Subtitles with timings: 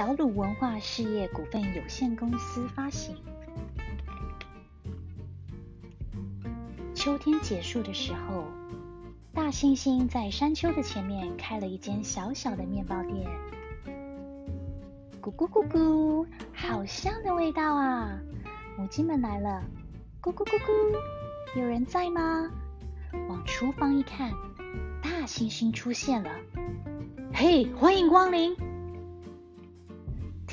[0.00, 3.14] 小鲁文化事业股份有限公司发行。
[6.94, 8.46] 秋天结束的时候，
[9.34, 13.30] 大猩猩在山丘的前面开了一间小小的面包店。
[15.20, 18.18] 咕咕咕咕，好香的味道啊！
[18.78, 19.62] 母鸡们来了，
[20.22, 22.50] 咕咕咕咕，有人在吗？
[23.28, 24.32] 往厨房一看，
[25.02, 26.30] 大猩猩出现了。
[27.34, 28.56] 嘿，欢迎光临！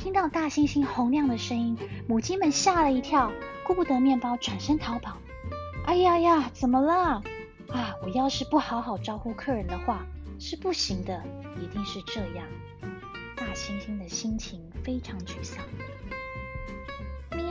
[0.08, 3.30] 听到大猩猩洪亮的声音，母鸡们吓了一跳，
[3.66, 5.18] 顾不得面包，转身逃跑。
[5.84, 7.22] 哎呀呀，怎么了？
[7.68, 10.06] 啊，我要是不好好招呼客人的话，
[10.40, 11.22] 是不行的。
[11.62, 12.46] 一定是这样。
[13.36, 15.62] 大猩猩的心情非常沮丧。
[17.36, 17.44] 咩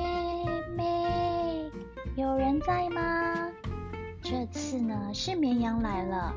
[0.74, 1.70] 咩，
[2.16, 3.50] 有人在吗？
[4.22, 6.34] 这次呢，是绵羊来了。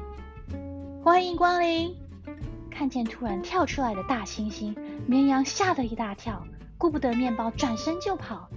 [1.02, 1.95] 欢迎光临。
[2.80, 4.73] 看见突然跳出来的大猩猩，
[5.05, 8.49] 绵羊吓得一大跳，顾不得面包，转身就跑。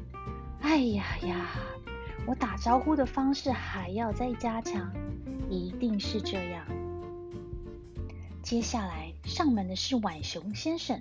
[0.61, 1.51] 哎呀呀！
[2.25, 4.93] 我打招呼的方式还要再加强，
[5.51, 6.65] 一定是这样。
[8.45, 11.01] 接下来上门的是浣熊先生。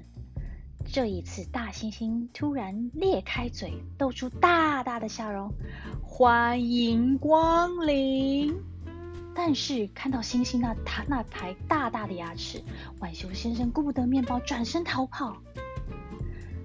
[0.91, 5.53] 这一次，大猩猩突然裂开嘴，露出大大的笑容，
[6.01, 8.70] 欢迎光临。
[9.33, 12.63] 但是看到猩猩那他那排大大的牙齿，
[12.99, 15.37] 浣熊先生顾不得面包，转身逃跑。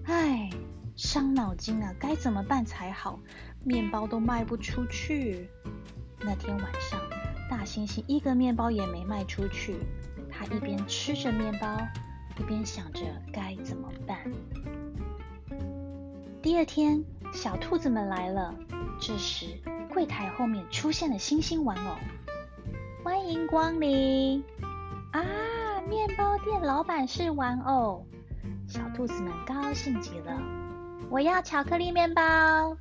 [0.05, 0.51] 唉，
[0.97, 3.19] 伤脑筋啊，该怎么办才好？
[3.65, 5.49] 面包都卖不出去。
[6.21, 7.01] 那天晚上，
[7.51, 9.77] 大猩猩一个面包也没卖出去。
[10.31, 11.79] 他一边吃着面包，
[12.39, 13.01] 一边想着
[13.33, 14.19] 该怎么办。
[16.43, 18.55] 第二天，小兔子们来了。
[19.01, 19.47] 这时，
[19.93, 21.95] 柜台后面出现了星星玩偶。
[23.07, 24.43] 欢迎光临！
[25.13, 25.23] 啊，
[25.89, 28.05] 面包店老板是玩偶。
[28.67, 30.37] 小兔子们高兴极了。
[31.09, 32.77] 我要巧克力面包。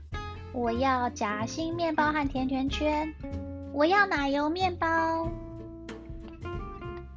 [0.51, 3.13] 我要夹心面包和甜甜圈，
[3.71, 5.29] 我要奶油面包。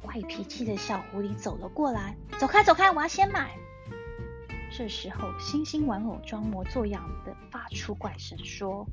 [0.05, 3.49] 坏脾气的小狐狸走了过来，走开走开，我要先买。
[4.71, 8.85] 这时候，星星玩偶装模作样的发出怪声，说：“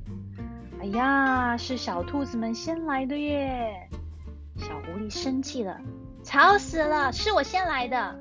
[0.81, 3.86] 哎呀，是小兔子们先来的耶！”
[4.57, 5.81] 小狐狸生气了，
[6.25, 8.19] 吵死了，是我先来的。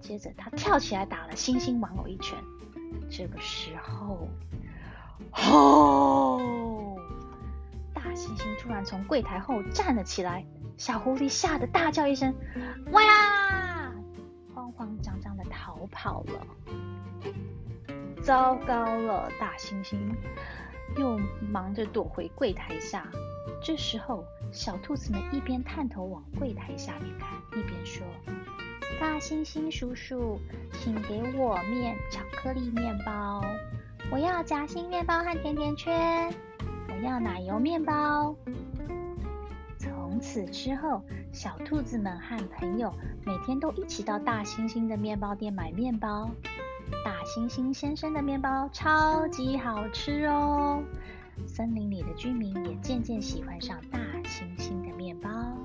[0.00, 2.38] 接着，他跳起来打了星星玩偶一拳。
[3.10, 4.28] 这个时候。
[5.30, 6.98] 吼！
[7.94, 10.44] 大猩猩突然从柜台后站了起来，
[10.76, 12.34] 小狐狸吓得大叫一声
[12.92, 13.92] ：“哇呀！”
[14.54, 16.46] 慌慌张张的逃跑了。
[18.22, 19.96] 糟糕了，大猩猩
[20.96, 23.08] 又忙着躲回柜台下。
[23.62, 27.28] 这时候，小兔子们一边探头往柜台下面看，
[27.58, 28.06] 一边说
[29.00, 30.38] ：“大猩猩叔叔，
[30.72, 33.44] 请给我面巧克力面包。”
[34.12, 36.32] 我要夹心面包和甜甜圈，
[36.88, 38.36] 我要奶油面包。
[39.76, 42.94] 从此之后，小兔子们和朋友
[43.26, 46.30] 每天都一起到大猩猩的面包店买面包。
[47.04, 50.80] 大猩猩先生的面包超级好吃哦！
[51.48, 53.98] 森林里的居民也渐渐喜欢上大
[54.34, 55.63] 猩猩的面包。